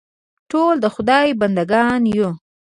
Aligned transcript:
ټول 0.51 0.75
د 0.81 0.85
خدای 0.95 1.27
بنده 1.39 1.63
ګان 1.71 2.01
یو. 2.17 2.29